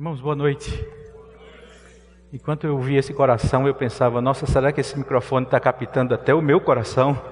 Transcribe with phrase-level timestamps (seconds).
[0.00, 0.82] Irmãos, boa noite.
[2.32, 6.32] Enquanto eu ouvia esse coração, eu pensava: nossa, será que esse microfone está captando até
[6.32, 7.22] o meu coração?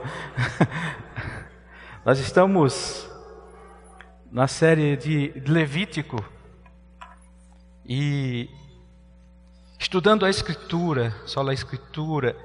[2.04, 3.08] Nós estamos
[4.30, 6.22] na série de Levítico
[7.86, 8.50] e
[9.78, 12.36] estudando a Escritura, só a Escritura,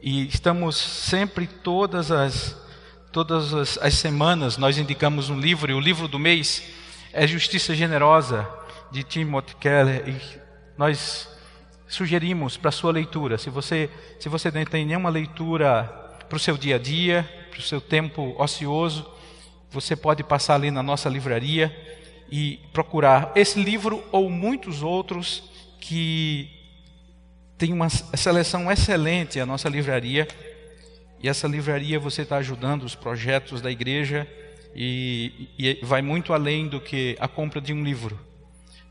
[0.00, 2.56] e estamos sempre todas as
[3.12, 6.62] todas as, as semanas nós indicamos um livro e o livro do mês
[7.12, 8.57] é Justiça Generosa
[8.90, 10.40] de Timothy Keller e
[10.76, 11.28] nós
[11.88, 13.38] sugerimos para sua leitura.
[13.38, 13.90] Se você,
[14.20, 15.84] se você não tem nenhuma leitura
[16.28, 19.10] para o seu dia a dia, para o seu tempo ocioso,
[19.70, 21.74] você pode passar ali na nossa livraria
[22.30, 26.50] e procurar esse livro ou muitos outros que
[27.56, 30.28] tem uma seleção excelente a nossa livraria.
[31.20, 34.28] E essa livraria você está ajudando os projetos da igreja
[34.74, 38.27] e, e vai muito além do que a compra de um livro.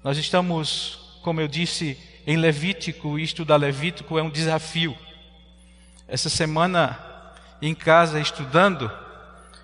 [0.04, 4.96] Nós estamos, como eu disse, em Levítico, e estudar Levítico é um desafio.
[6.08, 6.98] Essa semana,
[7.62, 8.92] em casa, estudando,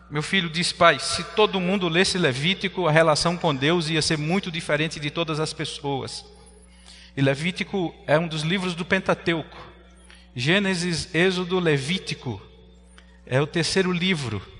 [0.09, 4.17] meu filho disse: Pai, se todo mundo lesse Levítico, a relação com Deus ia ser
[4.17, 6.25] muito diferente de todas as pessoas.
[7.15, 9.57] E Levítico é um dos livros do Pentateuco.
[10.35, 12.41] Gênesis, Êxodo, Levítico
[13.25, 14.52] é o terceiro livro.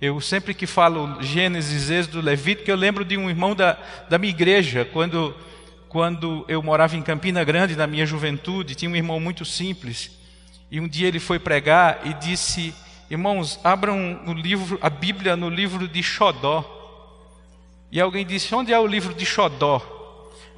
[0.00, 3.78] Eu sempre que falo Gênesis, Êxodo, Levítico, eu lembro de um irmão da,
[4.08, 5.34] da minha igreja, quando
[5.94, 10.10] quando eu morava em Campina Grande, na minha juventude, tinha um irmão muito simples.
[10.68, 12.74] E um dia ele foi pregar e disse:
[13.08, 16.64] Irmãos, abram o livro, a Bíblia no livro de Xodó.
[17.92, 19.80] E alguém disse: Onde é o livro de Xodó?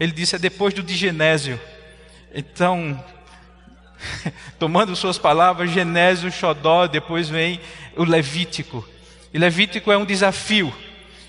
[0.01, 1.61] Ele disse: É depois do de Genésio.
[2.35, 2.99] Então,
[4.59, 7.61] tomando suas palavras, Genésio, Xodó, depois vem
[7.95, 8.89] o Levítico.
[9.37, 10.75] E Levítico é um desafio.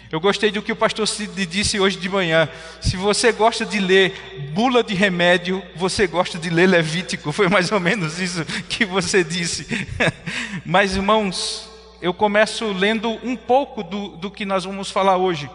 [0.10, 2.48] Eu gostei do que o pastor Cid disse hoje de manhã.
[2.80, 4.14] Se você gosta de ler
[4.54, 7.34] bula de remédio, você gosta de ler Levítico.
[7.36, 9.86] Foi mais ou menos isso que você disse.
[10.66, 11.70] Mas, irmãos,
[12.02, 15.50] eu começo lendo um pouco do, do que nós vamos falar hoje.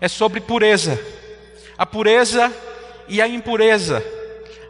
[0.00, 1.04] É sobre pureza.
[1.76, 2.52] A pureza
[3.08, 4.00] e a impureza.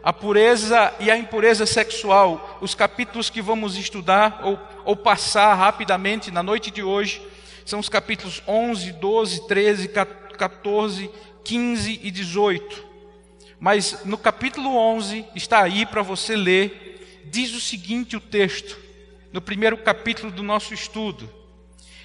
[0.03, 2.59] A pureza e a impureza sexual.
[2.59, 7.25] Os capítulos que vamos estudar ou, ou passar rapidamente na noite de hoje
[7.65, 9.87] são os capítulos 11, 12, 13,
[10.37, 11.09] 14,
[11.43, 12.83] 15 e 18.
[13.59, 18.77] Mas no capítulo 11, está aí para você ler, diz o seguinte o texto,
[19.31, 21.29] no primeiro capítulo do nosso estudo: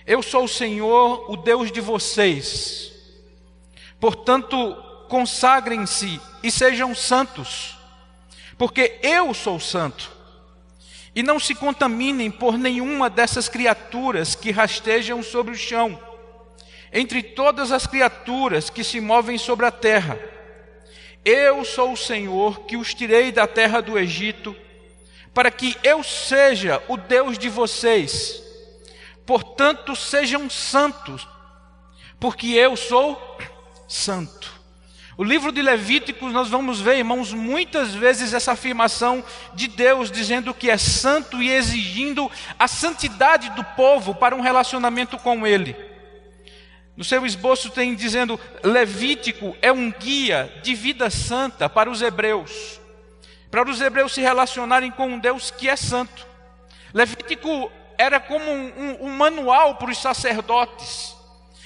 [0.06, 2.92] Eu sou o Senhor, o Deus de vocês.
[3.98, 4.76] Portanto,
[5.08, 7.77] consagrem-se e sejam santos,
[8.58, 10.10] porque eu sou santo.
[11.14, 15.98] E não se contaminem por nenhuma dessas criaturas que rastejam sobre o chão,
[16.92, 20.18] entre todas as criaturas que se movem sobre a terra.
[21.24, 24.54] Eu sou o Senhor que os tirei da terra do Egito,
[25.32, 28.42] para que eu seja o Deus de vocês.
[29.24, 31.26] Portanto, sejam santos,
[32.18, 33.38] porque eu sou
[33.86, 34.57] santo.
[35.18, 40.54] O livro de Levíticos, nós vamos ver, irmãos, muitas vezes essa afirmação de Deus dizendo
[40.54, 45.74] que é santo e exigindo a santidade do povo para um relacionamento com Ele.
[46.96, 52.80] No seu esboço tem dizendo: Levítico é um guia de vida santa para os hebreus,
[53.50, 56.24] para os hebreus se relacionarem com um Deus que é santo.
[56.94, 61.17] Levítico era como um, um, um manual para os sacerdotes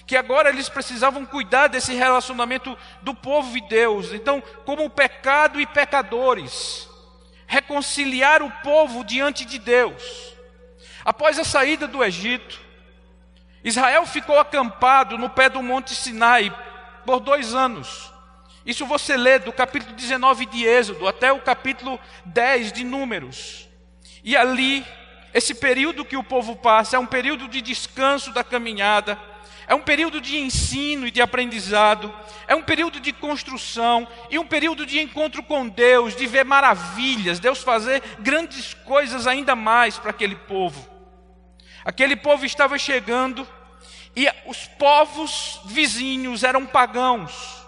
[0.07, 4.13] que agora eles precisavam cuidar desse relacionamento do povo e Deus.
[4.13, 6.89] Então, como pecado e pecadores,
[7.47, 10.35] reconciliar o povo diante de Deus.
[11.05, 12.61] Após a saída do Egito,
[13.65, 16.55] Israel ficou acampado no pé do Monte Sinai
[17.05, 18.13] por dois anos.
[18.65, 23.69] Isso você lê do capítulo 19 de Êxodo até o capítulo 10 de Números.
[24.23, 24.87] E ali,
[25.35, 29.19] esse período que o povo passa é um período de descanso da caminhada
[29.67, 32.15] é um período de ensino e de aprendizado,
[32.47, 37.39] é um período de construção e um período de encontro com Deus, de ver maravilhas,
[37.39, 40.89] Deus fazer grandes coisas ainda mais para aquele povo.
[41.85, 43.47] Aquele povo estava chegando
[44.15, 47.63] e os povos vizinhos eram pagãos.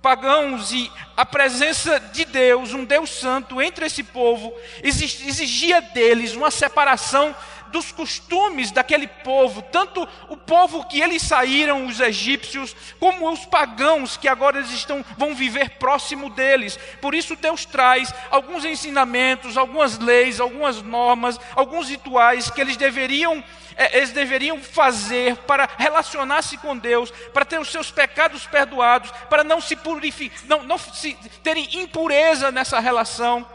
[0.00, 6.52] Pagãos e a presença de Deus, um Deus santo entre esse povo, exigia deles uma
[6.52, 7.34] separação
[7.70, 14.16] dos costumes daquele povo, tanto o povo que eles saíram, os egípcios, como os pagãos
[14.16, 16.78] que agora eles estão, vão viver próximo deles.
[17.00, 23.42] Por isso Deus traz alguns ensinamentos, algumas leis, algumas normas, alguns rituais que eles deveriam
[23.78, 29.44] é, eles deveriam fazer para relacionar-se com Deus, para ter os seus pecados perdoados, para
[29.44, 33.46] não se purificar, não, não se, terem impureza nessa relação.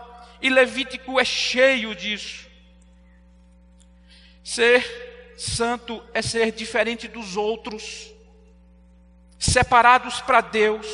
[0.41, 2.42] E Levítico é cheio disso.
[4.43, 8.13] Ser santo é ser diferente dos outros,
[9.39, 10.85] separados para Deus.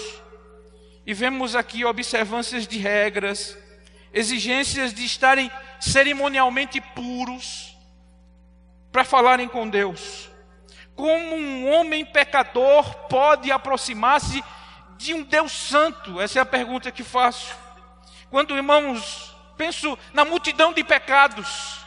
[1.06, 3.58] E vemos aqui observâncias de regras,
[4.14, 7.76] exigências de estarem cerimonialmente puros
[8.92, 10.30] para falarem com Deus.
[10.96, 14.44] Como um homem pecador pode aproximar-se
[14.98, 16.22] de um Deus santo?
[16.22, 17.56] Essa é a pergunta que faço.
[18.30, 21.80] Quando, irmãos, penso na multidão de pecados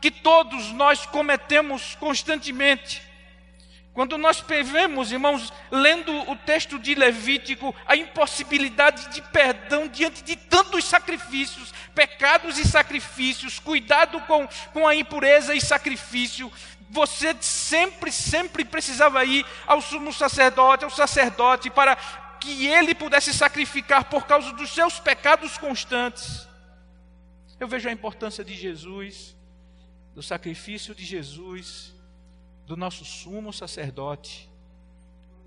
[0.00, 3.02] que todos nós cometemos constantemente.
[3.96, 10.36] Quando nós vemos, irmãos, lendo o texto de Levítico, a impossibilidade de perdão diante de
[10.36, 16.52] tantos sacrifícios, pecados e sacrifícios, cuidado com, com a impureza e sacrifício,
[16.90, 21.96] você sempre, sempre precisava ir ao sumo sacerdote, ao sacerdote, para
[22.38, 26.46] que ele pudesse sacrificar por causa dos seus pecados constantes.
[27.58, 29.35] Eu vejo a importância de Jesus,
[30.16, 31.94] do sacrifício de Jesus
[32.64, 34.48] do nosso sumo sacerdote,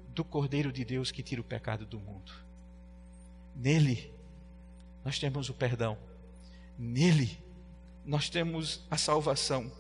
[0.10, 2.32] do Cordeiro de Deus que tira o pecado do mundo.
[3.56, 4.14] Nele,
[5.04, 5.98] nós temos o perdão.
[6.78, 7.36] Nele,
[8.06, 9.72] nós temos a salvação.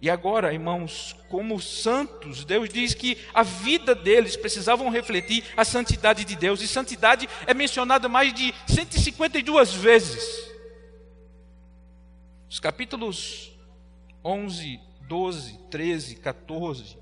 [0.00, 6.24] E agora, irmãos, como santos, Deus diz que a vida deles precisavam refletir a santidade
[6.24, 6.62] de Deus.
[6.62, 10.48] E santidade é mencionada mais de 152 vezes.
[12.48, 13.51] Os capítulos
[14.24, 16.96] 11 12, 13, 14,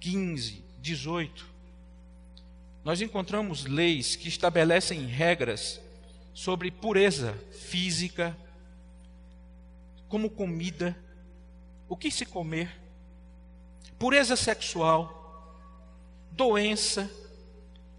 [0.00, 1.46] 15, 18,
[2.84, 5.80] nós encontramos leis que estabelecem regras
[6.34, 8.36] sobre pureza física,
[10.08, 10.96] como comida,
[11.88, 12.70] o que se comer,
[13.98, 15.54] pureza sexual,
[16.32, 17.10] doença,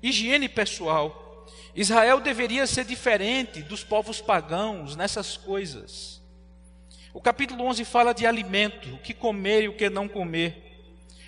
[0.02, 1.48] higiene pessoal.
[1.74, 6.19] Israel deveria ser diferente dos povos pagãos nessas coisas.
[7.14, 10.70] O capítulo 11 fala de alimento, o que comer e o que não comer.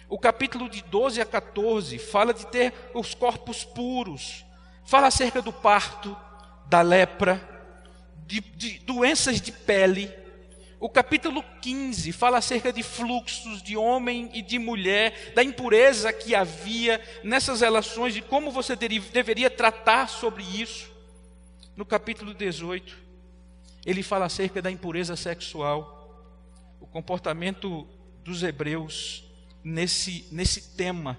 [0.07, 4.45] O capítulo de 12 a 14 fala de ter os corpos puros,
[4.85, 6.15] fala acerca do parto,
[6.67, 7.41] da lepra,
[8.27, 10.13] de, de doenças de pele.
[10.79, 16.35] O capítulo 15 fala acerca de fluxos de homem e de mulher, da impureza que
[16.35, 20.91] havia nessas relações e como você deveria tratar sobre isso.
[21.75, 23.00] No capítulo 18,
[23.85, 25.97] ele fala acerca da impureza sexual,
[26.79, 27.87] o comportamento
[28.23, 29.23] dos hebreus
[29.63, 31.17] nesse, nesse tema.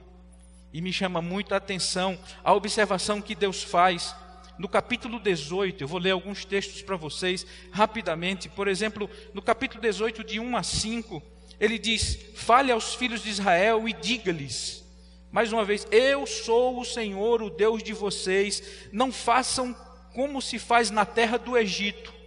[0.72, 4.14] E me chama muito a atenção a observação que Deus faz
[4.58, 5.82] no capítulo 18.
[5.82, 8.48] Eu vou ler alguns textos para vocês rapidamente.
[8.48, 11.22] Por exemplo, no capítulo 18, de 1 a 5,
[11.60, 14.82] ele diz: Fale aos filhos de Israel e diga-lhes,
[15.30, 18.62] mais uma vez, eu sou o Senhor, o Deus de vocês.
[18.92, 19.74] Não façam
[20.14, 22.21] como se faz na terra do Egito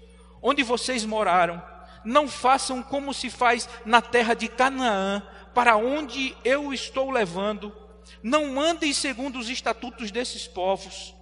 [0.47, 1.59] onde vocês moraram,
[2.03, 5.24] não façam como se faz na terra de Canaã,
[5.56, 7.74] para onde eu estou levando.
[8.21, 11.15] Não andem segundo os estatutos desses povos.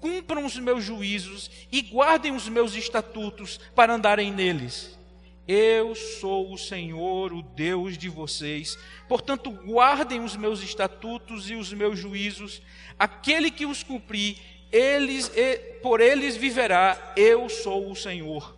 [0.00, 4.98] Cumpram os meus juízos e guardem os meus estatutos para andarem neles.
[5.46, 8.76] Eu sou o Senhor, o Deus de vocês.
[9.08, 12.60] Portanto, guardem os meus estatutos e os meus juízos.
[12.98, 14.38] Aquele que os cumprir,
[14.72, 15.30] eles,
[15.82, 17.14] por eles viverá.
[17.16, 18.55] Eu sou o Senhor.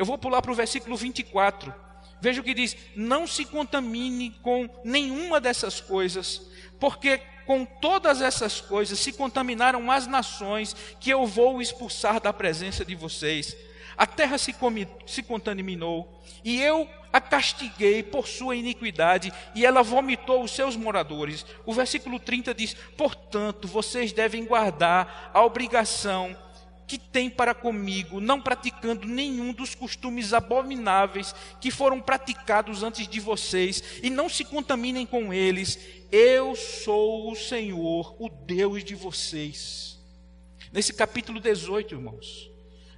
[0.00, 1.74] Eu vou pular para o versículo 24.
[2.22, 6.40] Veja o que diz: Não se contamine com nenhuma dessas coisas,
[6.78, 12.82] porque com todas essas coisas se contaminaram as nações que eu vou expulsar da presença
[12.82, 13.54] de vocês.
[13.94, 14.56] A terra se,
[15.04, 21.44] se contaminou, e eu a castiguei por sua iniquidade, e ela vomitou os seus moradores.
[21.66, 26.34] O versículo 30 diz: Portanto, vocês devem guardar a obrigação
[26.90, 33.20] que tem para comigo, não praticando nenhum dos costumes abomináveis que foram praticados antes de
[33.20, 35.78] vocês, e não se contaminem com eles.
[36.10, 40.00] Eu sou o Senhor, o Deus de vocês.
[40.72, 42.50] Nesse capítulo 18, irmãos,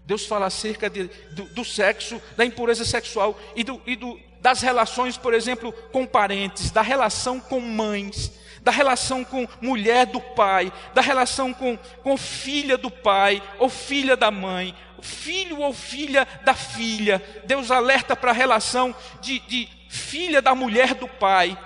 [0.07, 4.63] Deus fala acerca de, do, do, sexo, da impureza sexual e, do, e do, das
[4.63, 10.73] relações, por exemplo, com parentes, da relação com mães, da relação com mulher do pai,
[10.95, 16.55] da relação com, com filha do pai ou filha da mãe, filho ou filha da
[16.55, 17.23] filha.
[17.45, 21.59] Deus alerta para a relação de, de filha da mulher do pai,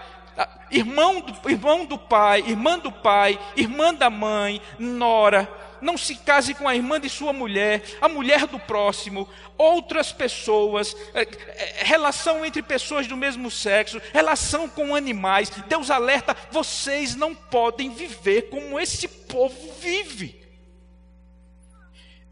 [0.70, 5.48] irmão do, irmão do pai, irmã do pai, irmã da mãe, nora,
[5.80, 10.96] não se case com a irmã de sua mulher, a mulher do próximo, outras pessoas,
[11.14, 15.50] é, é, relação entre pessoas do mesmo sexo, relação com animais.
[15.68, 20.44] Deus alerta: vocês não podem viver como esse povo vive.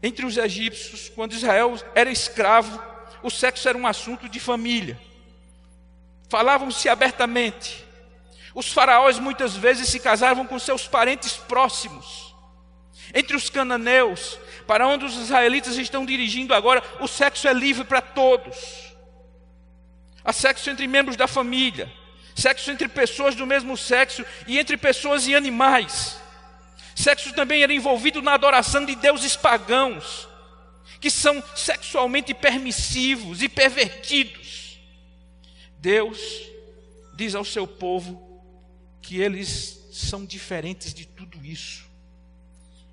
[0.01, 2.81] Entre os egípcios, quando Israel era escravo,
[3.23, 4.99] o sexo era um assunto de família.
[6.29, 7.85] Falavam-se abertamente.
[8.53, 12.24] Os faraós muitas vezes se casavam com seus parentes próximos.
[13.15, 18.01] Entre os cananeus, para onde os israelitas estão dirigindo agora, o sexo é livre para
[18.01, 18.93] todos.
[20.21, 21.89] Há sexo entre membros da família,
[22.35, 26.19] sexo entre pessoas do mesmo sexo e entre pessoas e animais.
[26.93, 30.27] Sexo também era envolvido na adoração de deuses pagãos,
[30.99, 34.77] que são sexualmente permissivos e pervertidos.
[35.77, 36.19] Deus
[37.15, 38.43] diz ao seu povo
[39.01, 41.94] que eles são diferentes de tudo isso.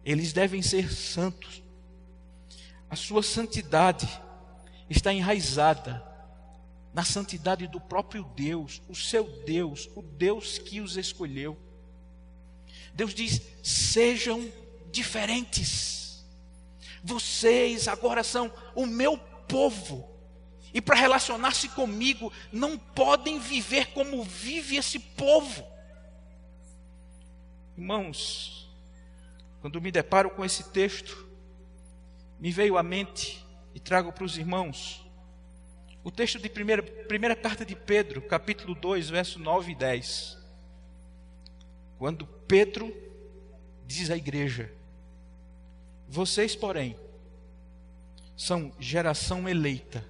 [0.05, 1.63] Eles devem ser santos.
[2.91, 4.09] A sua santidade
[4.89, 6.03] está enraizada
[6.93, 11.57] na santidade do próprio Deus, o seu Deus, o Deus que os escolheu.
[12.95, 14.51] Deus diz: sejam
[14.91, 16.25] diferentes.
[17.03, 19.17] Vocês agora são o meu
[19.49, 20.09] povo.
[20.75, 25.65] E para relacionar-se comigo, não podem viver como vive esse povo.
[27.77, 28.71] Irmãos,
[29.63, 31.25] quando me deparo com esse texto,
[32.41, 35.09] me veio à mente e trago para os irmãos
[36.03, 40.37] o texto de primeira, primeira carta de Pedro, capítulo 2, verso 9 e 10.
[41.97, 42.93] Quando Pedro
[43.87, 44.75] diz à igreja:
[46.09, 46.97] Vocês, porém,
[48.37, 50.05] são geração eleita,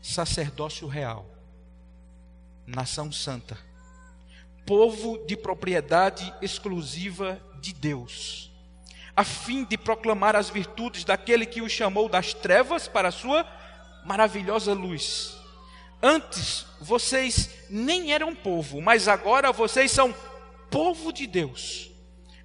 [0.00, 1.26] sacerdócio real,
[2.66, 3.58] nação santa
[4.66, 8.50] povo de propriedade exclusiva de Deus,
[9.16, 13.44] a fim de proclamar as virtudes daquele que o chamou das trevas para a sua
[14.04, 15.36] maravilhosa luz.
[16.02, 20.14] Antes vocês nem eram povo, mas agora vocês são
[20.70, 21.90] povo de Deus.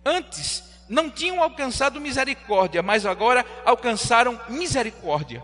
[0.03, 5.43] Antes não tinham alcançado misericórdia, mas agora alcançaram misericórdia.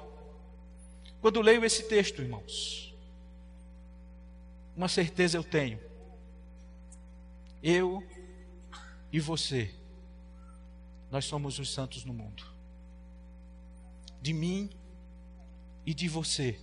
[1.22, 2.96] Quando leio esse texto, irmãos,
[4.76, 5.88] uma certeza eu tenho
[7.62, 8.04] eu
[9.12, 9.74] e você,
[11.12, 12.44] nós somos os santos no mundo.
[14.22, 14.70] De mim
[15.86, 16.60] e de você,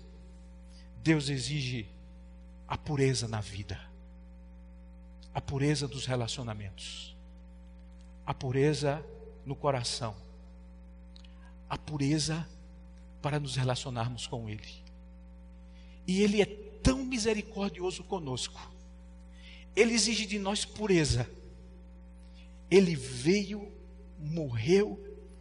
[1.02, 1.88] Deus exige
[2.66, 3.80] a pureza na vida,
[5.32, 7.16] a pureza dos relacionamentos,
[8.26, 9.04] a pureza
[9.44, 10.14] no coração,
[11.68, 12.48] a pureza
[13.22, 14.84] para nos relacionarmos com Ele.
[16.06, 16.46] E Ele é
[16.82, 18.74] tão misericordioso conosco
[19.76, 21.28] ele exige de nós pureza.
[22.74, 23.72] Ele veio,
[24.18, 24.98] morreu,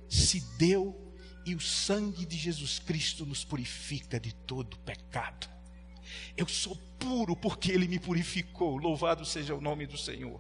[0.07, 0.95] se deu
[1.43, 5.49] e o sangue de Jesus Cristo nos purifica de todo pecado.
[6.37, 8.77] Eu sou puro porque Ele me purificou.
[8.77, 10.39] Louvado seja o nome do Senhor.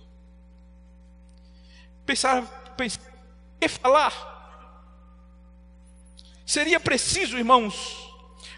[2.05, 2.43] Pensar,
[2.77, 3.01] pensar
[3.59, 4.13] e falar.
[6.45, 8.07] Seria preciso, irmãos,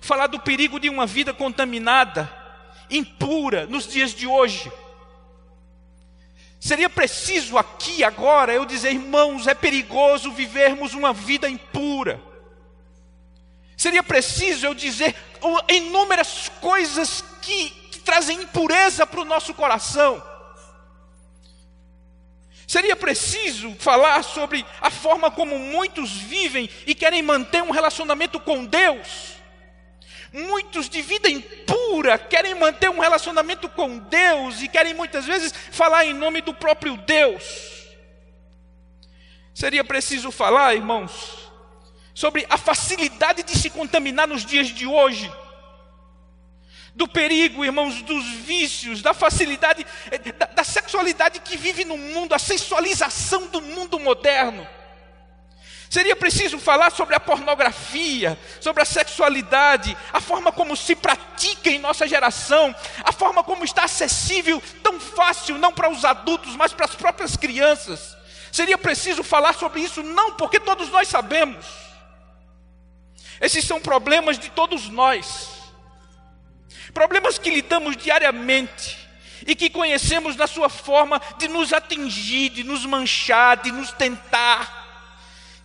[0.01, 2.29] falar do perigo de uma vida contaminada,
[2.89, 4.69] impura, nos dias de hoje.
[6.59, 12.21] Seria preciso aqui, agora, eu dizer, irmãos, é perigoso vivermos uma vida impura.
[13.77, 15.15] Seria preciso eu dizer
[15.69, 20.23] inúmeras coisas que, que trazem impureza para o nosso coração.
[22.67, 28.65] Seria preciso falar sobre a forma como muitos vivem e querem manter um relacionamento com
[28.65, 29.34] Deus
[30.35, 36.05] Muitos de vida impura querem manter um relacionamento com Deus e querem muitas vezes falar
[36.05, 37.85] em nome do próprio Deus.
[39.53, 41.49] Seria preciso falar, irmãos,
[42.13, 45.31] sobre a facilidade de se contaminar nos dias de hoje,
[46.93, 52.35] do perigo, irmãos, dos vícios, da facilidade, eh, da, da sexualidade que vive no mundo,
[52.35, 54.67] a sensualização do mundo moderno.
[55.95, 61.79] Seria preciso falar sobre a pornografia, sobre a sexualidade, a forma como se pratica em
[61.79, 66.83] nossa geração, a forma como está acessível, tão fácil, não para os adultos, mas para
[66.83, 68.17] as próprias crianças.
[68.51, 71.65] Seria preciso falar sobre isso, não porque todos nós sabemos.
[73.39, 75.47] Esses são problemas de todos nós,
[76.93, 78.97] problemas que lidamos diariamente
[79.47, 84.83] e que conhecemos na sua forma de nos atingir, de nos manchar, de nos tentar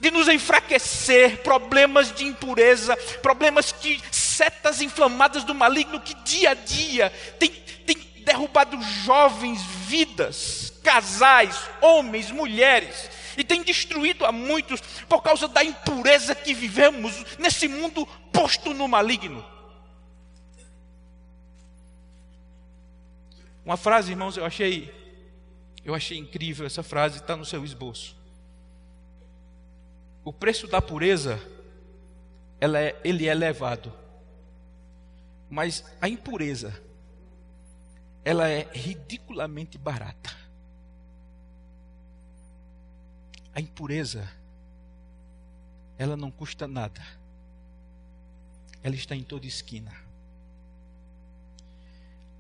[0.01, 6.55] de nos enfraquecer, problemas de impureza, problemas que setas inflamadas do maligno que dia a
[6.55, 15.23] dia tem, tem derrubado jovens, vidas, casais, homens, mulheres, e tem destruído a muitos por
[15.23, 19.45] causa da impureza que vivemos nesse mundo posto no maligno.
[23.65, 24.93] Uma frase, irmãos, eu achei,
[25.85, 28.20] eu achei incrível essa frase, está no seu esboço.
[30.31, 31.41] O preço da pureza,
[32.61, 33.93] ela é, ele é elevado,
[35.51, 36.81] mas a impureza,
[38.25, 40.31] ela é ridiculamente barata.
[43.53, 44.31] A impureza,
[45.99, 47.05] ela não custa nada.
[48.85, 49.93] Ela está em toda esquina.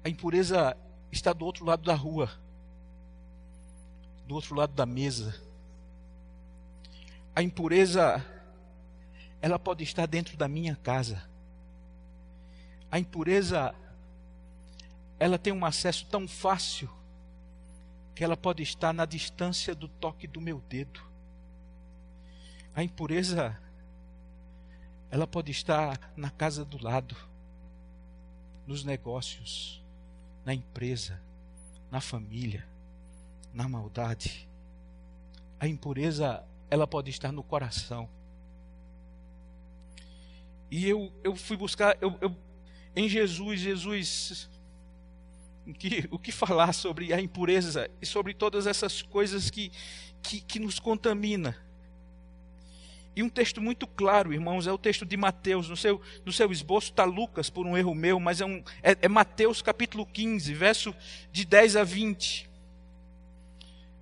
[0.04, 0.76] A impureza
[1.10, 2.30] está do outro lado da rua,
[4.28, 5.49] do outro lado da mesa.
[7.40, 8.22] A impureza,
[9.40, 11.26] ela pode estar dentro da minha casa.
[12.92, 13.74] A impureza,
[15.18, 16.90] ela tem um acesso tão fácil
[18.14, 21.00] que ela pode estar na distância do toque do meu dedo.
[22.74, 23.58] A impureza,
[25.10, 27.16] ela pode estar na casa do lado,
[28.66, 29.82] nos negócios,
[30.44, 31.18] na empresa,
[31.90, 32.68] na família,
[33.50, 34.46] na maldade.
[35.58, 38.08] A impureza, ela pode estar no coração.
[40.70, 42.34] E eu, eu fui buscar, eu, eu,
[42.94, 44.48] em Jesus, Jesus,
[45.66, 49.72] o que, o que falar sobre a impureza e sobre todas essas coisas que,
[50.22, 51.56] que, que nos contamina.
[53.14, 55.68] E um texto muito claro, irmãos, é o texto de Mateus.
[55.68, 58.96] No seu, no seu esboço está Lucas, por um erro meu, mas é, um, é,
[59.02, 60.94] é Mateus capítulo 15, verso
[61.32, 62.49] de 10 a 20.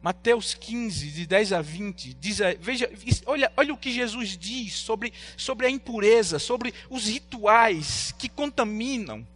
[0.00, 2.90] Mateus 15, de 10 a 20, diz, veja,
[3.26, 9.26] olha, olha o que Jesus diz sobre, sobre a impureza, sobre os rituais que contaminam.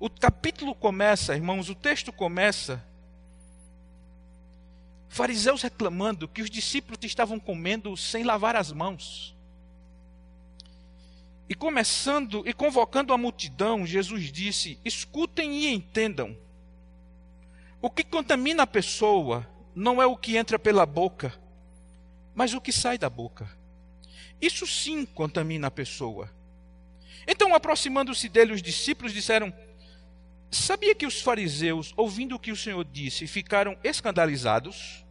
[0.00, 2.82] O capítulo começa, irmãos, o texto começa
[5.16, 9.34] Fariseus reclamando que os discípulos estavam comendo sem lavar as mãos.
[11.48, 16.36] E começando e convocando a multidão, Jesus disse: Escutem e entendam.
[17.80, 21.32] O que contamina a pessoa não é o que entra pela boca,
[22.34, 23.48] mas o que sai da boca.
[24.40, 26.30] Isso sim contamina a pessoa.
[27.26, 29.52] Então, aproximando-se dele, os discípulos disseram:
[30.50, 35.04] Sabia que os fariseus, ouvindo o que o Senhor disse, ficaram escandalizados?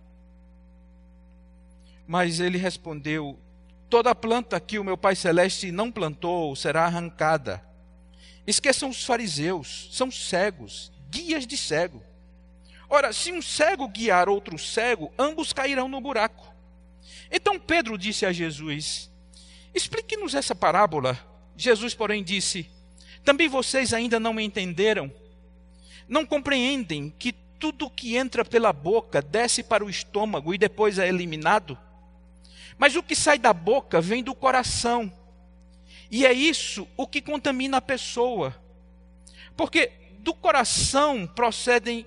[2.07, 3.37] Mas ele respondeu:
[3.89, 7.63] Toda planta que o meu Pai Celeste não plantou será arrancada.
[8.47, 12.01] Esqueçam os fariseus, são cegos, guias de cego.
[12.95, 16.47] Ora, se um cego guiar outro cego, ambos cairão no buraco.
[17.29, 19.11] Então Pedro disse a Jesus:
[19.73, 21.19] Explique-nos essa parábola.
[21.57, 22.69] Jesus, porém, disse:
[23.21, 25.11] Também vocês ainda não me entenderam?
[26.07, 31.05] não compreendem que tudo que entra pela boca desce para o estômago e depois é
[31.09, 31.77] eliminado?
[32.77, 35.11] Mas o que sai da boca vem do coração.
[36.09, 38.55] E é isso o que contamina a pessoa.
[39.57, 42.05] Porque do coração procedem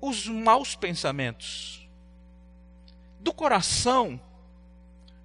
[0.00, 1.88] os maus pensamentos.
[3.20, 4.20] Do coração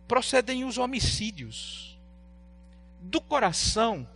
[0.07, 1.99] procedem os homicídios.
[2.99, 4.07] Do coração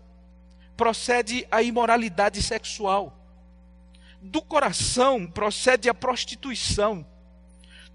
[0.75, 3.17] procede a imoralidade sexual.
[4.21, 7.05] Do coração procede a prostituição.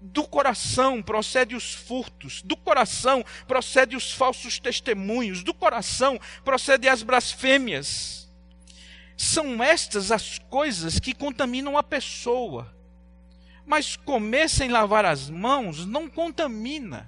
[0.01, 7.03] Do coração procede os furtos, do coração procede os falsos testemunhos, do coração procede as
[7.03, 8.30] blasfêmias.
[9.21, 12.73] São estas as coisas que contaminam a pessoa.
[13.63, 17.07] Mas comer sem lavar as mãos não contamina.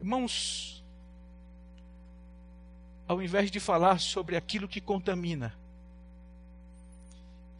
[0.00, 0.84] Irmãos,
[3.06, 5.56] ao invés de falar sobre aquilo que contamina,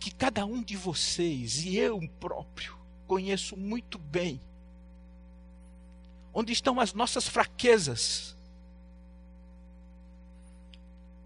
[0.00, 4.40] que cada um de vocês e eu próprio conheço muito bem
[6.34, 8.31] onde estão as nossas fraquezas.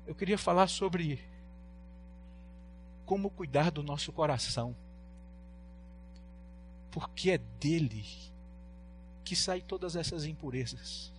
[0.07, 1.21] Eu queria falar sobre
[3.05, 4.75] como cuidar do nosso coração,
[6.91, 8.05] porque é dele
[9.25, 11.13] que saem todas essas impurezas.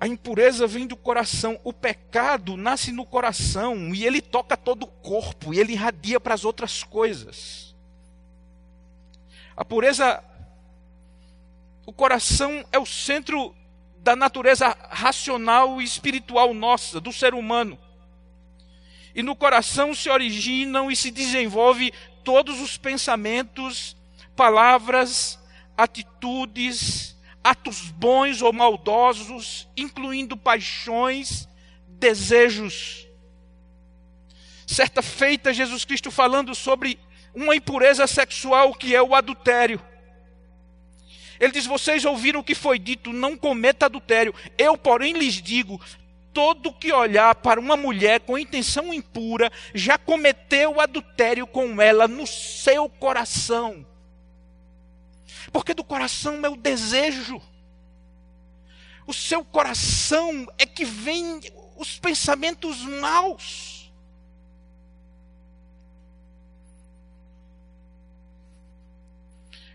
[0.00, 4.86] A impureza vem do coração, o pecado nasce no coração e ele toca todo o
[4.86, 7.74] corpo e ele irradia para as outras coisas.
[9.54, 10.24] A pureza,
[11.84, 13.54] o coração é o centro
[14.02, 17.78] da natureza racional e espiritual nossa, do ser humano.
[19.14, 21.92] E no coração se originam e se desenvolvem
[22.24, 23.96] todos os pensamentos,
[24.34, 25.38] palavras,
[25.76, 31.48] atitudes, atos bons ou maldosos, incluindo paixões,
[31.86, 33.06] desejos.
[34.66, 36.98] Certa feita, Jesus Cristo falando sobre
[37.34, 39.80] uma impureza sexual que é o adultério.
[41.40, 44.34] Ele diz: Vocês ouviram o que foi dito, não cometa adultério.
[44.58, 45.80] Eu, porém, lhes digo:
[46.32, 52.26] todo que olhar para uma mulher com intenção impura já cometeu adultério com ela no
[52.26, 53.86] seu coração.
[55.50, 57.40] Porque do coração é o desejo.
[59.06, 61.40] O seu coração é que vem
[61.76, 63.90] os pensamentos maus.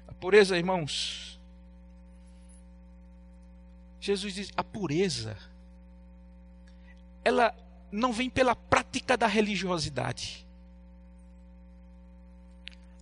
[0.07, 1.34] A pureza, irmãos.
[4.05, 5.35] Jesus diz: a pureza,
[7.23, 7.55] ela
[7.91, 10.45] não vem pela prática da religiosidade.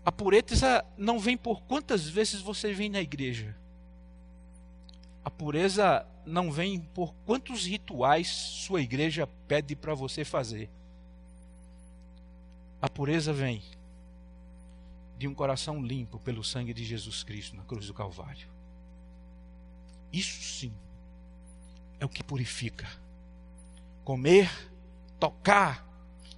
[0.06, 3.54] A pureza não vem por quantas vezes você vem na igreja.
[5.26, 10.70] A pureza não vem por quantos rituais sua igreja pede para você fazer.
[12.82, 13.62] A pureza vem
[15.18, 18.48] de um coração limpo pelo sangue de Jesus Cristo na cruz do Calvário.
[20.14, 20.74] Isso sim
[22.00, 22.88] é o que purifica.
[24.04, 24.50] Comer,
[25.20, 25.84] tocar,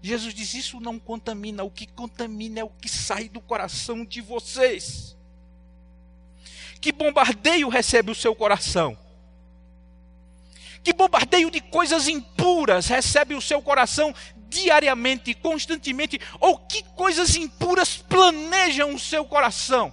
[0.05, 4.21] Jesus diz: Isso não contamina, o que contamina é o que sai do coração de
[4.21, 5.17] vocês.
[6.79, 8.95] Que bombardeio recebe o seu coração?
[10.83, 14.13] Que bombardeio de coisas impuras recebe o seu coração
[14.47, 16.21] diariamente, constantemente?
[16.39, 19.91] Ou que coisas impuras planejam o seu coração?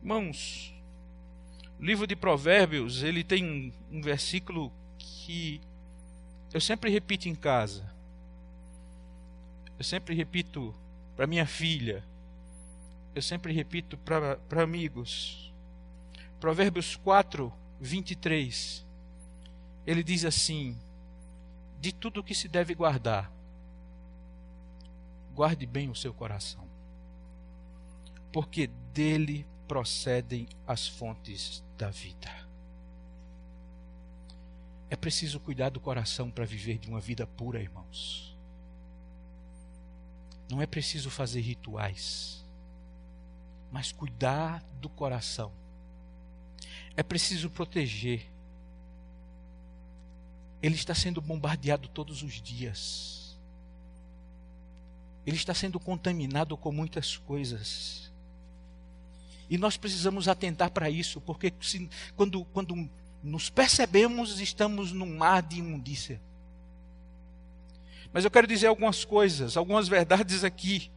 [0.00, 0.72] Irmãos,
[1.78, 5.60] o livro de Provérbios, ele tem um, versículo que
[6.52, 7.84] eu sempre repito em casa.
[9.78, 10.74] Eu sempre repito
[11.14, 12.02] para minha filha.
[13.14, 15.52] Eu sempre repito para amigos.
[16.40, 18.86] Provérbios 4, 23.
[19.86, 20.78] Ele diz assim:
[21.78, 23.30] De tudo que se deve guardar,
[25.34, 26.66] guarde bem o seu coração,
[28.32, 32.46] porque dele procedem as fontes da vida.
[34.88, 38.36] É preciso cuidar do coração para viver de uma vida pura, irmãos.
[40.48, 42.44] Não é preciso fazer rituais,
[43.72, 45.52] mas cuidar do coração.
[46.96, 48.30] É preciso proteger.
[50.62, 53.36] Ele está sendo bombardeado todos os dias.
[55.26, 58.05] Ele está sendo contaminado com muitas coisas.
[59.48, 62.88] E nós precisamos atentar para isso, porque se, quando, quando
[63.22, 66.20] nos percebemos, estamos num mar de imundícia.
[68.12, 70.90] Mas eu quero dizer algumas coisas, algumas verdades aqui,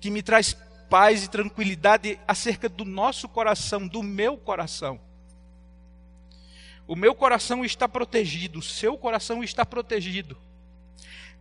[0.00, 0.56] que me traz
[0.88, 5.00] paz e tranquilidade acerca do nosso coração, do meu coração.
[6.86, 10.36] O meu coração está protegido, o seu coração está protegido,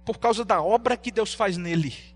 [0.04, 2.15] por causa da obra que Deus faz nele.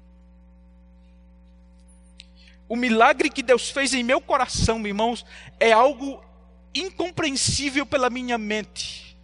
[2.70, 5.26] O milagre que Deus fez em meu coração, irmãos,
[5.60, 6.24] é algo
[6.74, 9.18] incompreensível pela minha mente.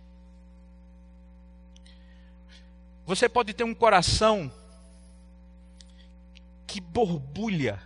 [3.05, 4.51] Você pode ter um coração
[6.65, 7.79] que borbulha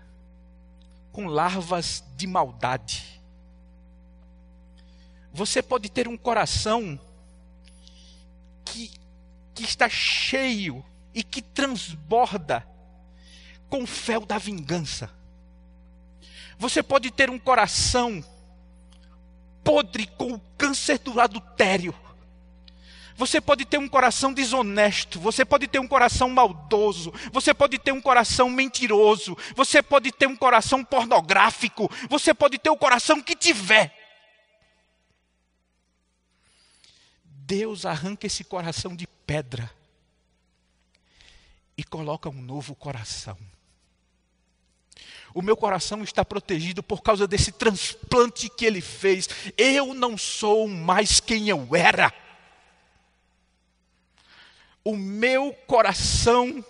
[1.11, 3.21] com larvas de maldade.
[5.33, 6.97] Você pode ter um coração
[8.63, 8.89] que,
[9.53, 12.65] que está cheio e que transborda
[13.69, 15.18] com o fel da vingança.
[16.59, 18.21] Você pode ter um coração
[19.63, 21.95] podre com o câncer do adultério.
[23.15, 27.93] Você pode ter um coração desonesto, você pode ter um coração maldoso, você pode ter
[27.93, 33.35] um coração mentiroso, você pode ter um coração pornográfico, você pode ter o coração que
[33.35, 33.93] tiver.
[37.23, 39.71] Deus arranca esse coração de pedra
[41.77, 43.37] e coloca um novo coração.
[45.33, 49.27] O meu coração está protegido por causa desse transplante que ele fez.
[49.57, 52.13] Eu não sou mais quem eu era.
[54.83, 56.63] O meu coração,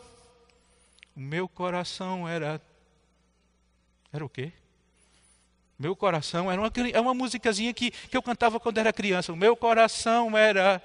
[1.15, 2.61] o meu coração era.
[4.11, 4.51] Era o quê?
[5.77, 9.31] Meu coração era uma, é uma musicazinha que, que eu cantava quando era criança.
[9.31, 10.83] O meu coração era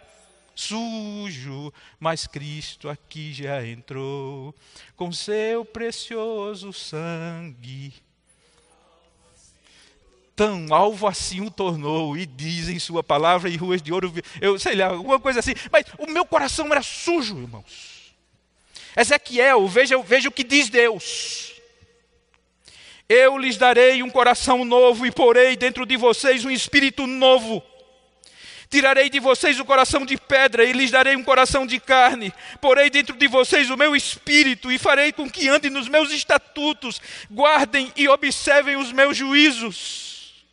[0.54, 4.54] sujo, mas Cristo aqui já entrou
[4.96, 7.92] com seu precioso sangue.
[10.36, 14.58] Tão alvo assim o tornou, e diz em sua palavra, e ruas de ouro, eu
[14.58, 18.14] sei lá, alguma coisa assim, mas o meu coração era sujo, irmãos.
[18.96, 21.52] Ezequiel, veja, veja o que diz Deus.
[23.08, 27.62] Eu lhes darei um coração novo e porei dentro de vocês um espírito novo.
[28.68, 32.32] Tirarei de vocês o coração de pedra e lhes darei um coração de carne.
[32.60, 37.00] Porei dentro de vocês o meu espírito e farei com que andem nos meus estatutos,
[37.30, 40.44] guardem e observem os meus juízos.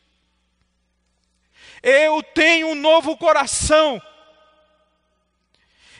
[1.82, 4.02] Eu tenho um novo coração.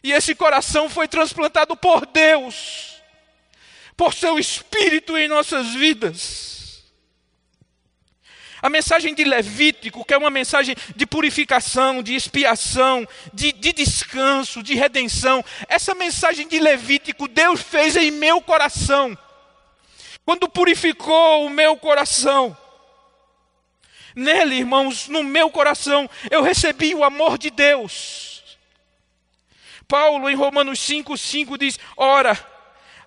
[0.04, 3.02] E esse coração foi transplantado por Deus,
[3.96, 6.61] por seu espírito em nossas vidas.
[8.62, 14.62] A mensagem de Levítico, que é uma mensagem de purificação, de expiação, de, de, descanso,
[14.62, 19.18] de redenção, essa mensagem de Levítico Deus fez em meu coração.
[20.24, 22.56] Quando purificou o meu coração,
[24.16, 28.44] nele, irmãos, no meu coração, eu recebi o amor de Deus.
[29.88, 32.38] Paulo, em Romanos 5,5 diz: Ora,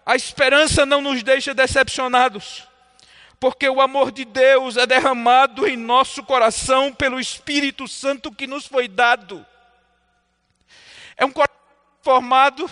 [0.04, 2.73] a esperança não nos deixa decepcionados
[3.38, 8.66] porque o amor de Deus é derramado em nosso coração pelo Espírito Santo que nos
[8.66, 9.44] foi dado.
[11.16, 11.54] É um coração
[12.02, 12.70] formado,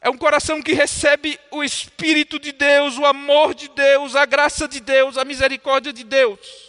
[0.00, 4.68] é um coração que recebe o Espírito de Deus, o amor de Deus, a graça
[4.68, 6.68] de Deus, a misericórdia de Deus.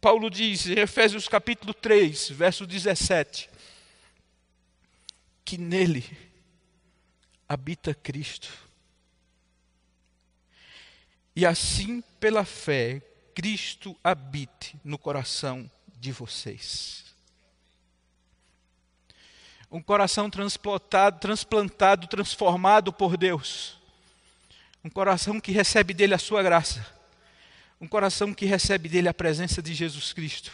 [0.00, 3.48] Paulo diz em Efésios capítulo 3, verso 17,
[5.44, 6.04] que nele
[7.48, 8.71] habita Cristo
[11.34, 13.00] e assim, pela fé,
[13.34, 17.04] Cristo habite no coração de vocês.
[19.70, 23.78] Um coração transplantado, transplantado, transformado por Deus.
[24.84, 26.86] Um coração que recebe dele a sua graça.
[27.80, 30.52] Um coração que recebe dele a presença de Jesus Cristo.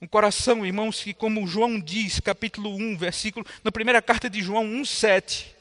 [0.00, 4.64] Um coração, irmãos, que como João diz, capítulo 1, versículo, na primeira carta de João
[4.64, 5.56] 1, 7,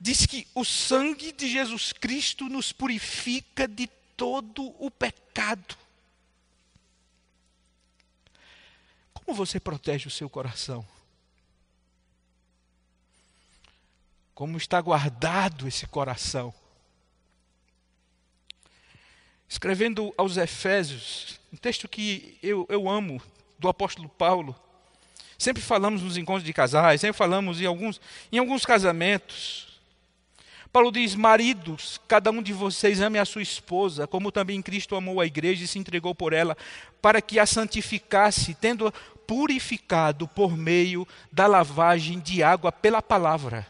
[0.00, 3.86] diz que o sangue de Jesus Cristo nos purifica de
[4.16, 5.76] todo o pecado.
[9.12, 10.86] Como você protege o seu coração?
[14.34, 16.52] Como está guardado esse coração?
[19.46, 23.20] Escrevendo aos Efésios, um texto que eu, eu amo,
[23.58, 24.56] do apóstolo Paulo.
[25.36, 28.00] Sempre falamos nos encontros de casais, sempre falamos em alguns,
[28.32, 29.69] em alguns casamentos.
[30.72, 35.20] Paulo diz: Maridos, cada um de vocês ame a sua esposa, como também Cristo amou
[35.20, 36.56] a igreja e se entregou por ela,
[37.02, 38.92] para que a santificasse, tendo-a
[39.26, 43.66] purificado por meio da lavagem de água pela palavra,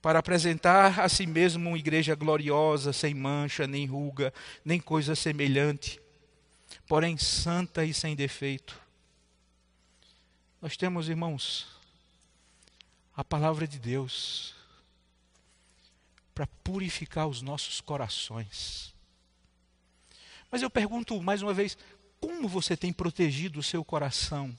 [0.00, 4.32] para apresentar a si mesmo uma igreja gloriosa, sem mancha, nem ruga,
[4.64, 6.00] nem coisa semelhante,
[6.86, 8.80] porém santa e sem defeito.
[10.62, 11.66] Nós temos, irmãos,
[13.16, 14.57] a palavra de Deus
[16.38, 18.94] para purificar os nossos corações.
[20.52, 21.76] Mas eu pergunto mais uma vez:
[22.20, 24.56] como você tem protegido o seu coração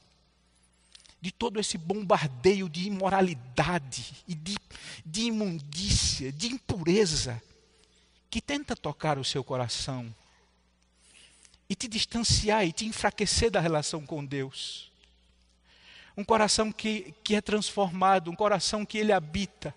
[1.21, 4.57] de todo esse bombardeio de imoralidade e de,
[5.05, 7.41] de imundícia, de impureza
[8.29, 10.13] que tenta tocar o seu coração
[11.69, 14.91] e te distanciar e te enfraquecer da relação com Deus?
[16.17, 19.73] Um coração que, que é transformado, um coração que Ele habita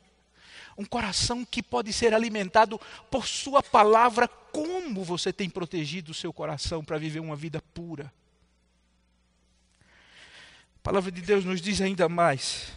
[0.77, 2.81] um coração que pode ser alimentado
[3.11, 4.29] por Sua palavra.
[4.29, 8.13] Como você tem protegido o seu coração para viver uma vida pura?
[10.77, 12.73] A palavra de Deus nos diz ainda mais.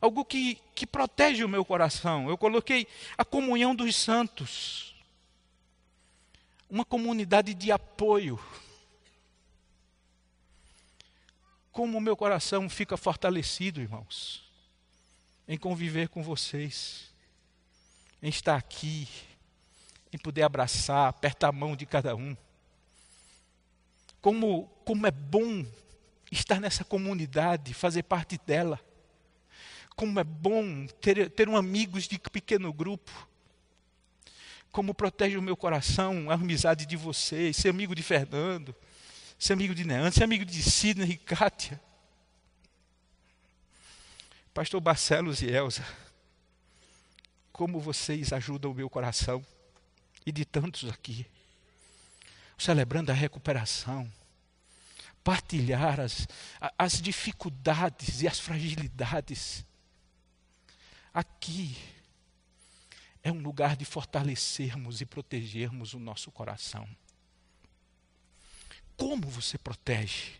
[0.00, 2.30] Algo que, que protege o meu coração.
[2.30, 4.94] Eu coloquei a comunhão dos santos.
[6.70, 8.38] Uma comunidade de apoio.
[11.72, 14.47] Como o meu coração fica fortalecido, irmãos
[15.48, 17.10] em conviver com vocês,
[18.22, 19.08] em estar aqui,
[20.12, 22.36] em poder abraçar, apertar a mão de cada um.
[24.20, 25.64] Como, como é bom
[26.30, 28.78] estar nessa comunidade, fazer parte dela.
[29.96, 33.26] Como é bom ter, ter um amigos de pequeno grupo.
[34.70, 38.74] Como protege o meu coração a amizade de vocês, ser amigo de Fernando,
[39.38, 41.80] ser amigo de Neandro, ser amigo de Sidney e Kátia.
[44.58, 45.86] Pastor Barcelos e Elza,
[47.52, 49.46] como vocês ajudam o meu coração
[50.26, 51.24] e de tantos aqui,
[52.58, 54.12] celebrando a recuperação,
[55.22, 56.26] partilhar as,
[56.76, 59.64] as dificuldades e as fragilidades.
[61.14, 61.78] Aqui
[63.22, 66.84] é um lugar de fortalecermos e protegermos o nosso coração.
[68.96, 70.32] Como você protege?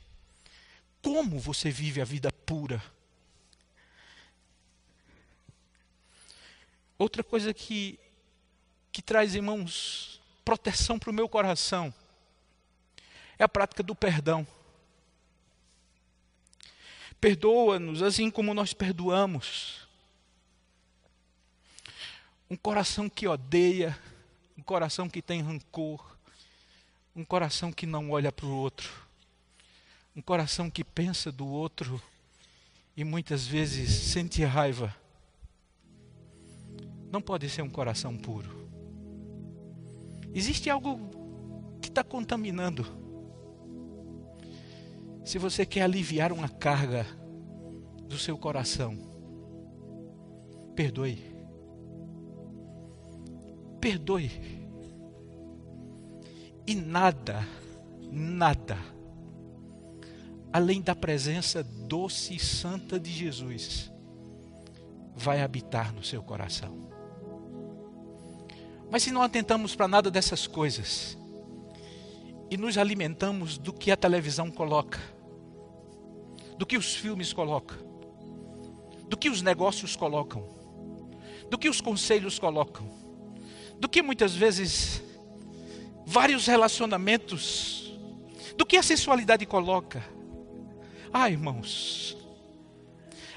[1.01, 2.83] Como você vive a vida pura?
[6.99, 7.99] Outra coisa que,
[8.91, 11.95] que traz, irmãos, proteção para o meu coração
[13.39, 14.47] é a prática do perdão.
[17.21, 19.87] Perdoa-nos assim como nós perdoamos.
[22.51, 23.97] Um coração que odeia,
[24.57, 26.17] um coração que tem rancor,
[27.15, 28.91] um coração que não olha para o outro,
[30.17, 32.03] um coração que pensa do outro
[32.97, 34.95] e muitas vezes sente raiva,
[37.11, 38.69] não pode ser um coração puro.
[40.35, 40.99] Existe algo
[41.81, 42.87] que está contaminando.
[45.25, 47.07] Se você quer aliviar uma carga
[48.07, 48.97] do seu coração,
[50.75, 51.23] perdoe.
[53.81, 54.59] Perdoe
[56.69, 57.49] e nada,
[58.13, 58.77] nada,
[60.53, 63.91] além da presença doce e santa de Jesus,
[65.17, 66.98] vai habitar no seu coração.
[68.91, 71.17] Mas se não atentamos para nada dessas coisas,
[72.51, 74.99] e nos alimentamos do que a televisão coloca,
[76.57, 77.79] do que os filmes colocam,
[79.09, 80.49] do que os negócios colocam,
[81.51, 82.89] do que os conselhos colocam,
[83.79, 85.03] do que muitas vezes
[86.07, 87.93] vários relacionamentos,
[88.57, 90.03] do que a sensualidade coloca.
[91.13, 92.17] Ah, irmãos,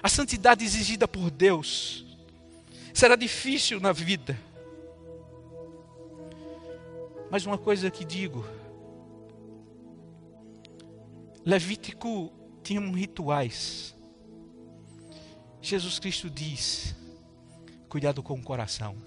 [0.02, 2.06] a santidade exigida por Deus
[2.94, 4.40] será difícil na vida.
[7.32, 8.44] Mas uma coisa que digo:
[11.46, 12.30] Levítico
[12.62, 13.96] tinha rituais.
[15.62, 16.94] Jesus Cristo diz:
[17.88, 18.98] cuidado com o coração.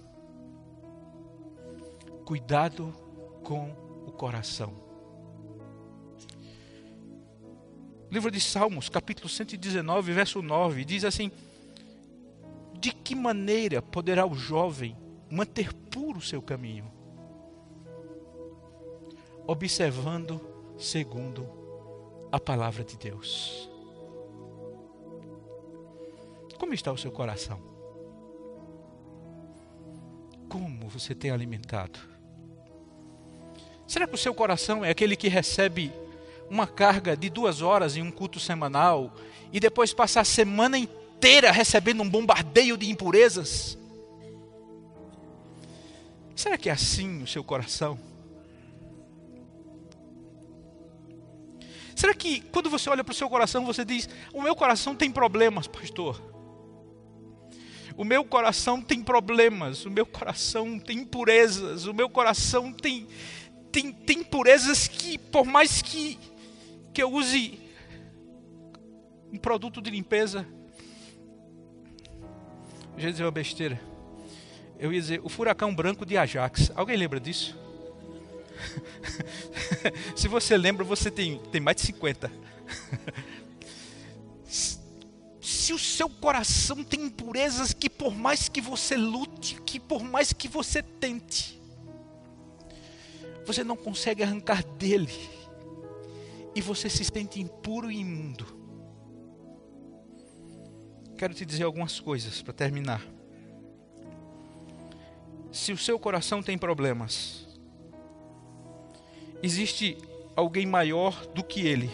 [2.25, 2.95] Cuidado
[3.43, 3.71] com
[4.07, 4.73] o coração.
[8.11, 11.31] Livro de Salmos, capítulo 119, verso 9, diz assim:
[12.81, 14.97] De que maneira poderá o jovem
[15.31, 16.94] manter puro o seu caminho?
[19.47, 20.41] Observando
[20.79, 21.49] segundo
[22.33, 23.69] a palavra de Deus.
[26.59, 27.61] Como está o seu coração?
[30.49, 31.99] Como você tem alimentado?
[33.87, 35.93] Será que o seu coração é aquele que recebe
[36.49, 39.13] uma carga de duas horas em um culto semanal
[39.53, 43.79] e depois passa a semana inteira recebendo um bombardeio de impurezas?
[46.35, 48.14] Será que é assim o seu coração?
[51.95, 55.11] Será que quando você olha para o seu coração você diz: O meu coração tem
[55.11, 56.21] problemas, pastor?
[57.97, 63.07] O meu coração tem problemas, o meu coração tem impurezas, o meu coração tem,
[63.71, 66.19] tem, tem impurezas que, por mais que,
[66.93, 67.61] que eu use
[69.33, 70.45] um produto de limpeza,
[72.97, 73.81] eu ia dizer uma besteira.
[74.77, 76.73] Eu ia dizer o furacão branco de Ajax.
[76.75, 77.57] Alguém lembra disso?
[80.17, 82.31] Se você lembra, você tem, tem mais de 50.
[85.41, 90.33] Se o seu coração tem impurezas que por mais que você lute, que por mais
[90.33, 91.61] que você tente,
[93.47, 95.13] você não consegue arrancar dele,
[96.55, 98.47] e você se sente impuro e imundo.
[101.19, 103.05] Quero te dizer algumas coisas para terminar.
[105.53, 107.44] Se o seu coração tem problemas,
[109.45, 109.99] existe
[110.35, 111.91] alguém maior do que ele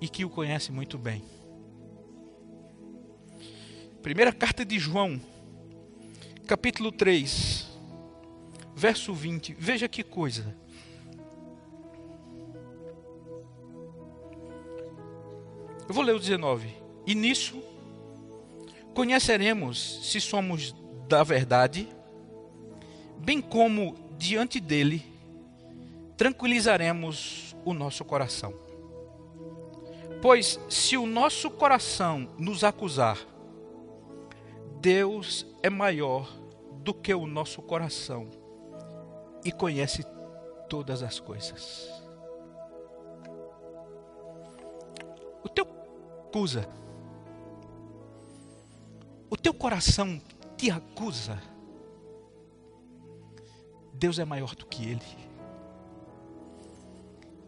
[0.00, 1.22] e que o conhece muito bem.
[4.02, 5.20] Primeira carta de João,
[6.48, 7.64] capítulo 3,
[8.74, 9.54] verso 20.
[9.56, 10.52] Veja que coisa.
[15.88, 16.68] Eu vou ler o 19.
[17.06, 17.62] E nisso
[18.92, 20.74] conheceremos se somos
[21.08, 21.88] da verdade,
[23.18, 25.15] bem como diante dele
[26.16, 28.54] tranquilizaremos o nosso coração.
[30.22, 33.18] Pois se o nosso coração nos acusar,
[34.80, 36.28] Deus é maior
[36.82, 38.28] do que o nosso coração
[39.44, 40.04] e conhece
[40.68, 41.90] todas as coisas.
[45.44, 45.66] O teu
[46.26, 46.68] acusa.
[49.28, 50.20] O teu coração
[50.56, 51.40] te acusa.
[53.92, 55.25] Deus é maior do que ele.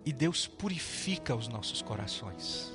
[0.09, 2.73] E Deus purifica os nossos corações.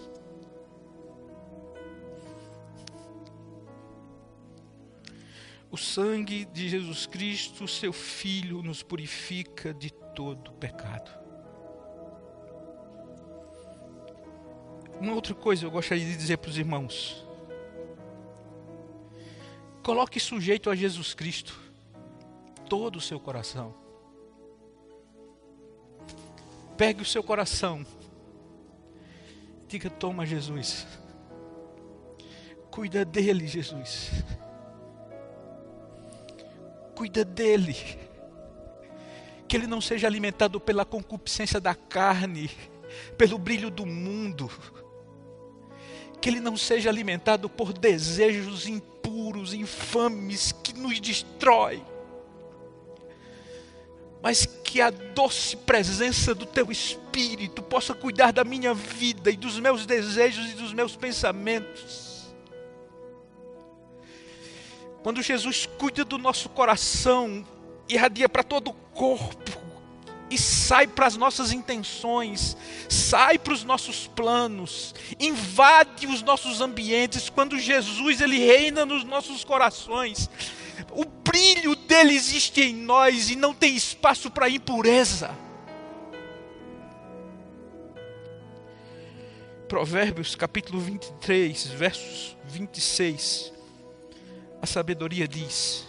[5.72, 11.10] O sangue de Jesus Cristo, seu Filho, nos purifica de todo pecado.
[15.02, 17.26] Uma outra coisa eu gostaria de dizer para os irmãos.
[19.82, 21.60] Coloque sujeito a Jesus Cristo
[22.70, 23.83] todo o seu coração.
[26.78, 27.86] Pegue o seu coração.
[29.67, 30.88] Diga: Toma, Jesus.
[32.71, 34.11] Cuida dele, Jesus.
[36.95, 37.76] Cuida dele.
[39.47, 42.49] Que ele não seja alimentado pela concupiscência da carne,
[43.17, 44.49] pelo brilho do mundo.
[46.19, 51.84] Que ele não seja alimentado por desejos impuros, infames, que nos destrói
[54.24, 59.59] mas que a doce presença do Teu Espírito possa cuidar da minha vida e dos
[59.59, 62.34] meus desejos e dos meus pensamentos.
[65.03, 67.45] Quando Jesus cuida do nosso coração,
[67.89, 69.61] irradia para todo o corpo,
[70.32, 72.55] e sai para as nossas intenções,
[72.88, 77.30] sai para os nossos planos, invade os nossos ambientes.
[77.30, 80.30] Quando Jesus ele reina nos nossos corações,
[80.92, 85.36] o brilho dele existe em nós e não tem espaço para impureza.
[89.68, 93.52] Provérbios capítulo 23, versos 26.
[94.62, 95.88] A sabedoria diz: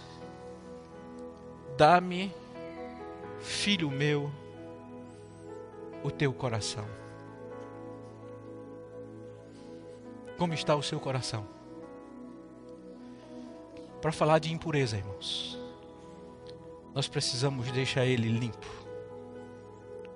[1.76, 2.32] Dá-me,
[3.40, 4.32] filho meu,
[6.02, 6.86] o teu coração.
[10.38, 11.46] Como está o seu coração?
[14.04, 15.58] Para falar de impureza, irmãos,
[16.92, 18.66] nós precisamos deixar ele limpo,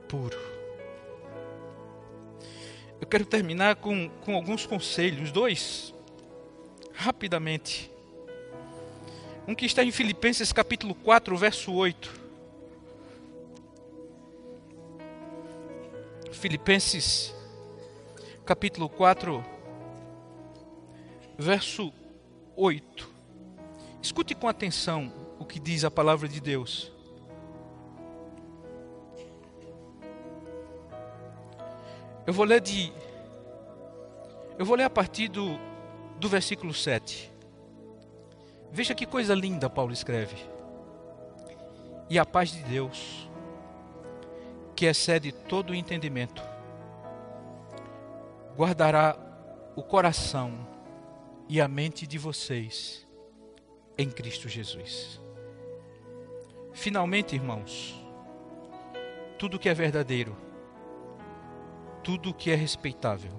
[0.06, 0.38] puro.
[3.00, 5.94] Eu quero terminar com, com alguns conselhos, dois,
[6.92, 7.90] rapidamente.
[9.46, 12.12] Um que está em Filipenses capítulo 4, verso 8.
[16.30, 17.34] Filipenses
[18.44, 19.42] capítulo 4,
[21.38, 21.90] verso
[22.54, 23.17] 8.
[24.08, 26.90] Escute com atenção o que diz a palavra de Deus.
[32.26, 32.90] Eu vou ler de
[34.58, 35.60] Eu vou ler a partir do
[36.18, 37.30] do versículo 7.
[38.72, 40.36] Veja que coisa linda Paulo escreve.
[42.08, 43.28] E a paz de Deus,
[44.74, 46.42] que excede todo o entendimento,
[48.56, 49.18] guardará
[49.76, 50.66] o coração
[51.46, 53.06] e a mente de vocês
[53.98, 55.20] em Cristo Jesus.
[56.72, 58.00] Finalmente, irmãos,
[59.36, 60.36] tudo que é verdadeiro,
[62.04, 63.32] tudo que é respeitável,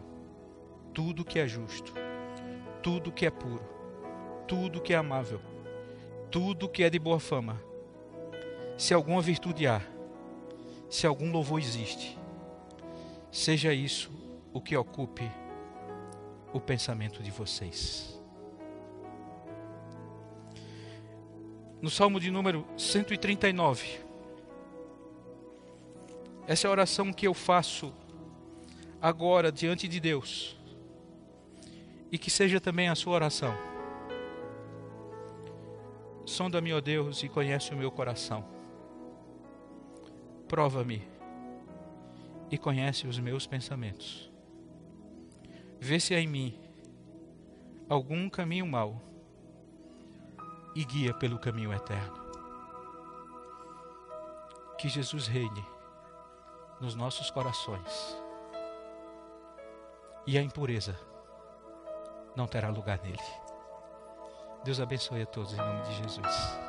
[0.93, 1.93] tudo que é justo,
[2.83, 3.63] tudo que é puro,
[4.45, 5.39] tudo que é amável,
[6.29, 7.61] tudo que é de boa fama,
[8.77, 9.81] se alguma virtude há,
[10.89, 12.19] se algum louvor existe,
[13.31, 14.11] seja isso
[14.51, 15.31] o que ocupe
[16.51, 18.18] o pensamento de vocês.
[21.81, 23.99] No Salmo de número 139.
[26.47, 27.93] Essa é a oração que eu faço
[29.01, 30.57] agora diante de Deus.
[32.11, 33.55] E que seja também a sua oração.
[36.25, 38.43] Sonda-me, ó Deus, e conhece o meu coração.
[40.47, 41.07] Prova-me
[42.51, 44.29] e conhece os meus pensamentos.
[45.79, 46.59] Vê se há em mim
[47.87, 49.08] algum caminho mau
[50.79, 52.17] e guia pelo caminho eterno.
[54.77, 55.65] Que Jesus reine
[56.79, 58.17] nos nossos corações
[60.25, 60.97] e a impureza
[62.33, 63.19] não terá lugar nele.
[64.63, 66.68] Deus abençoe a todos em nome de Jesus.